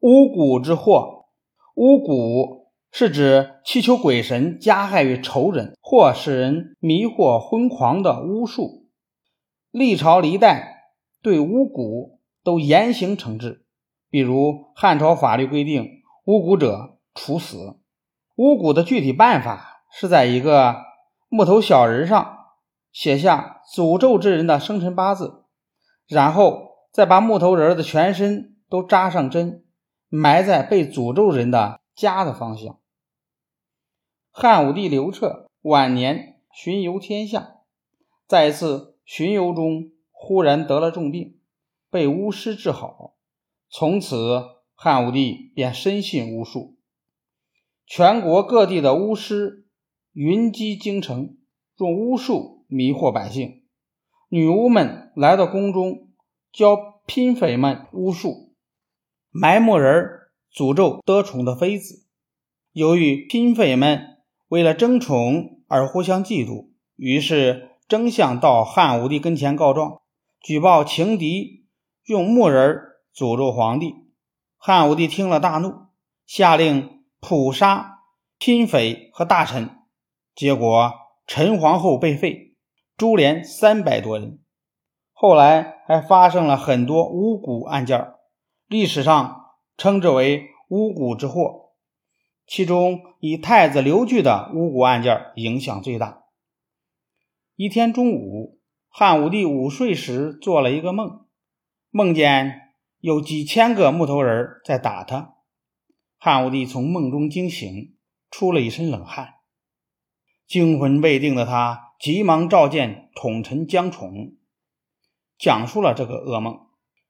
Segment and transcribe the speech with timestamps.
[0.00, 1.26] 巫蛊之祸，
[1.74, 8.86] 巫蛊是指祈求鬼神加害于仇人或使人迷惑昏狂的巫术。
[9.70, 13.66] 历朝历代对巫蛊都严刑惩治，
[14.08, 15.86] 比如汉朝法律规定，
[16.24, 17.76] 巫蛊者处死。
[18.36, 20.76] 巫蛊的具体办法是在一个
[21.28, 22.38] 木头小人上
[22.90, 25.44] 写下诅咒之人的生辰八字，
[26.08, 29.66] 然后再把木头人的全身都扎上针。
[30.10, 32.80] 埋在被诅咒人的家的方向。
[34.32, 37.58] 汉武帝刘彻晚年巡游天下，
[38.26, 41.38] 在一次巡游中忽然得了重病，
[41.90, 43.14] 被巫师治好。
[43.68, 44.42] 从此，
[44.74, 46.76] 汉武帝便深信巫术，
[47.86, 49.68] 全国各地的巫师
[50.12, 51.36] 云集京城，
[51.76, 53.62] 用巫术迷惑百姓。
[54.28, 56.08] 女巫们来到宫中，
[56.52, 58.49] 教嫔妃们巫术。
[59.30, 60.08] 埋木人
[60.52, 62.04] 诅咒得宠的妃子，
[62.72, 64.18] 由于嫔妃们
[64.48, 70.00] 为了争宠而互相嫉妒，于是争相到汉武帝跟前告状，
[70.40, 71.66] 举报情敌
[72.04, 72.76] 用木人
[73.14, 73.94] 诅咒皇帝。
[74.56, 75.86] 汉武帝听了大怒，
[76.26, 78.00] 下令捕杀
[78.38, 79.70] 嫔妃和大臣，
[80.34, 80.92] 结果
[81.26, 82.56] 陈皇后被废，
[82.96, 84.40] 株连三百多人。
[85.12, 88.14] 后来还发生了很多巫蛊案件
[88.70, 91.72] 历史上称之为巫蛊之祸，
[92.46, 96.22] 其中以太子刘据的巫蛊案件影响最大。
[97.56, 101.26] 一天中午，汉武帝午睡时做了一个梦，
[101.90, 105.34] 梦见有几千个木头人在打他。
[106.16, 107.96] 汉武帝从梦中惊醒，
[108.30, 109.34] 出了一身冷汗，
[110.46, 114.36] 惊魂未定的他急忙召见宠臣江宠，
[115.36, 116.68] 讲述了这个噩梦。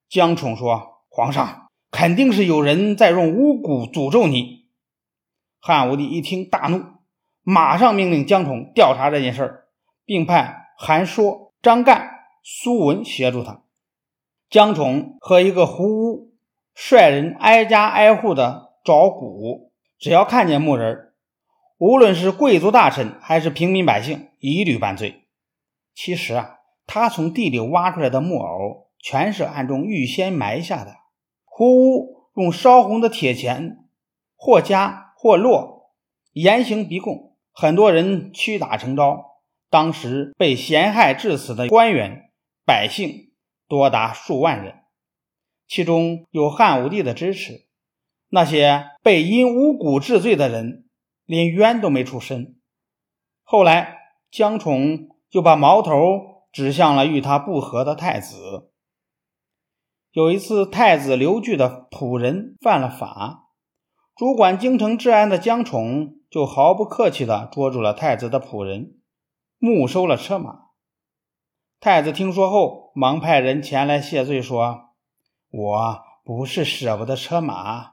[0.09, 0.90] 江宠说。
[1.13, 4.69] 皇上肯定是有人在用巫蛊诅咒你。
[5.61, 6.85] 汉武帝一听大怒，
[7.43, 9.65] 马上命令江宠调查这件事儿
[10.05, 12.11] 并派韩说、张干、
[12.45, 13.63] 苏文协助他。
[14.49, 16.33] 江宠和一个胡巫
[16.75, 21.13] 率人挨家挨户的找蛊，只要看见木人，
[21.79, 25.27] 无论是贵族大臣还是平民百姓，一律犯罪。
[25.93, 31.00] 其实啊，他从地里挖出来的木偶，全是暗中预先埋下的。
[31.61, 33.85] 胡巫用烧红的铁钱，
[34.35, 35.93] 或加或落，
[36.33, 39.43] 严刑逼供，很多人屈打成招。
[39.69, 42.31] 当时被陷害致死的官员、
[42.65, 43.35] 百姓
[43.69, 44.77] 多达数万人，
[45.69, 47.67] 其中有汉武帝的支持。
[48.31, 50.87] 那些被因巫蛊治罪的人，
[51.27, 52.57] 连冤都没出身。
[53.43, 53.99] 后来，
[54.31, 55.93] 江宠就把矛头
[56.51, 58.70] 指向了与他不和的太子。
[60.13, 63.45] 有一次，太子刘据的仆人犯了法，
[64.17, 68.97] 主管京城治安的江宠就毫不客气地捉住了太子的仆人，
[69.59, 70.63] 没收了车马。
[71.79, 74.91] 太子听说后，忙派人前来谢罪，说
[75.53, 77.93] ：“我不是舍不得车马，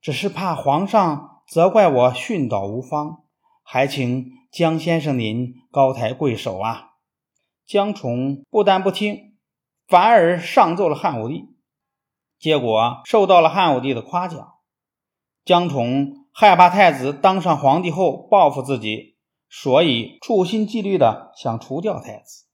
[0.00, 3.24] 只是怕皇上责怪我训导无方，
[3.62, 6.92] 还请江先生您高抬贵手啊。”
[7.68, 9.26] 江宠不但不听。
[9.86, 11.48] 反而上奏了汉武帝，
[12.40, 14.54] 结果受到了汉武帝的夸奖。
[15.44, 19.16] 江宠害怕太子当上皇帝后报复自己，
[19.48, 22.46] 所以处心积虑的想除掉太子。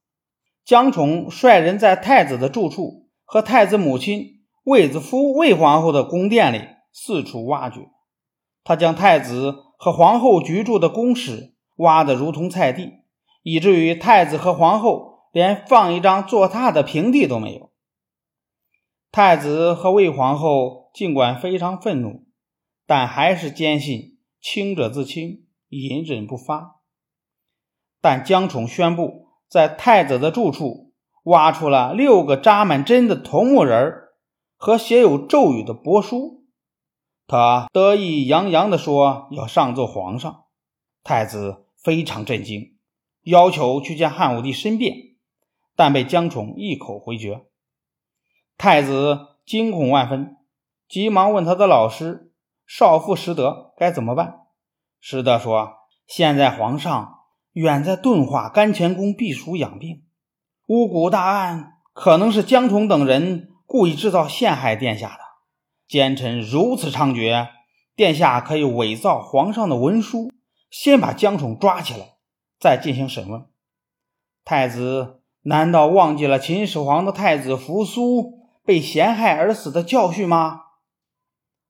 [0.64, 6.60] 江宠率人在太子的住处和太子母亲卫子夫、卫皇后的宫殿里
[6.92, 7.88] 四处挖掘，
[8.64, 13.04] 他将太子和皇后居住的宫室挖得如同菜地，
[13.42, 15.14] 以至于太子和皇后。
[15.32, 17.70] 连放一张坐榻的平地都没有。
[19.16, 22.26] 太子和魏皇后尽管非常愤怒，
[22.86, 26.82] 但还是坚信清者自清，隐忍不发。
[28.02, 30.92] 但江宠宣布在太子的住处
[31.24, 33.90] 挖出了六个扎满针的铜木人
[34.54, 36.44] 和写有咒语的帛书，
[37.26, 40.44] 他得意洋洋地说要上奏皇上。
[41.02, 42.76] 太子非常震惊，
[43.22, 44.94] 要求去见汉武帝申辩。
[45.74, 47.46] 但被江宠一口回绝，
[48.58, 50.36] 太子惊恐万分，
[50.88, 52.32] 急忙问他的老师
[52.66, 54.40] 少傅石德该怎么办。
[55.00, 55.74] 石德说
[56.08, 57.20] ：“现在皇上
[57.52, 60.04] 远在敦化甘泉宫避暑养病，
[60.66, 65.20] 巫蛊大案可能是江宠等人故意制造陷害殿下的。
[65.86, 67.48] 奸臣如此猖獗，
[67.94, 70.32] 殿下可以伪造皇上的文书，
[70.70, 72.16] 先把江宠抓起来，
[72.58, 73.44] 再进行审问。”
[74.44, 75.20] 太子。
[75.48, 80.62] 难道忘记了秦始皇的太子扶苏被陷害而死的教训吗？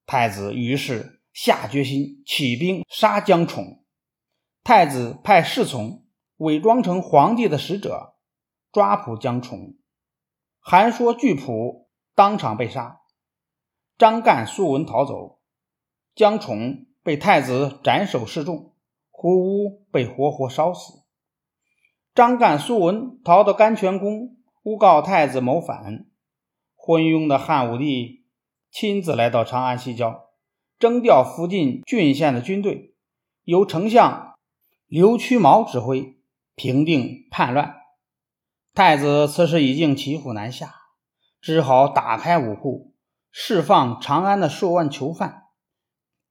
[0.06, 3.84] 太子于是下决心起兵杀江宠。
[4.64, 6.06] 太子派侍从
[6.38, 8.14] 伪装成皇帝的使者，
[8.72, 9.75] 抓捕江宠，
[10.58, 13.02] 韩说拒捕，当场被杀。
[13.98, 15.40] 张干、苏文逃走，
[16.14, 18.75] 江宠被太子斩首示众，
[19.10, 21.04] 胡屋被活活烧死。
[22.14, 26.06] 张干、苏文逃到甘泉宫，诬告太子谋反。
[26.87, 28.27] 昏庸的汉武帝
[28.71, 30.29] 亲自来到长安西郊，
[30.79, 32.94] 征调附近郡县的军队，
[33.43, 34.37] 由丞相
[34.87, 36.17] 刘屈毛指挥，
[36.55, 37.75] 平定叛乱。
[38.73, 40.73] 太子此时已经骑虎难下，
[41.41, 42.94] 只好打开武库，
[43.32, 45.49] 释放长安的数万囚犯，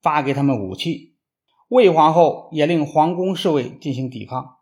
[0.02, 1.18] 发给他们武器。
[1.68, 4.60] 魏皇后也令皇宫侍卫进行抵抗。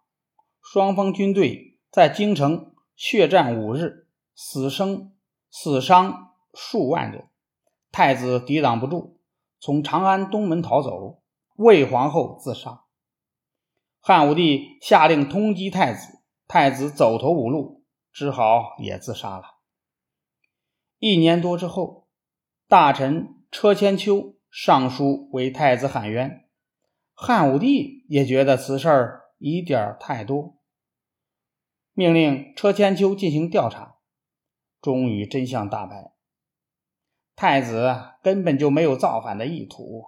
[0.59, 5.11] 双方军队在京城血战五日，死生。
[5.55, 7.29] 死伤数万人，
[7.91, 9.19] 太子抵挡不住，
[9.59, 11.21] 从长安东门逃走。
[11.57, 12.85] 魏皇后自杀。
[13.99, 19.43] 汉武帝下令通缉太子，太子走投无路，只好也自杀了。
[20.97, 22.07] 一年多之后，
[22.67, 26.49] 大臣车千秋上书为太子喊冤，
[27.13, 30.57] 汉武帝也觉得此事疑点太多，
[31.93, 33.92] 命令车千秋进行调查。
[34.83, 36.11] 终于真相大白，
[37.37, 40.03] 太子根本就没有造反的意图，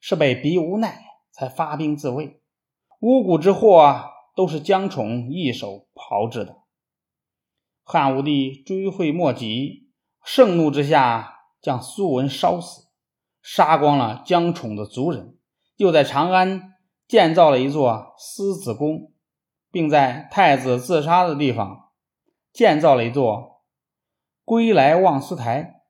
[0.00, 2.40] 是被逼无奈才发兵自卫。
[3.00, 6.62] 巫蛊之祸都是江宠一手炮制的。
[7.84, 9.90] 汉武帝追悔莫及，
[10.24, 12.88] 盛怒之下将苏文烧死，
[13.42, 15.36] 杀光了江宠的族人，
[15.76, 16.72] 又在长安
[17.06, 19.12] 建造了一座思子宫，
[19.70, 21.90] 并在太子自杀的地方
[22.50, 23.55] 建造了一座。
[24.46, 25.82] 归来望斯台，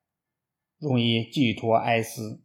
[0.78, 2.42] 容易寄托哀思。